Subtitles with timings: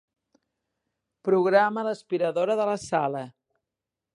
[1.29, 3.25] Programa l'aspiradora de la sala.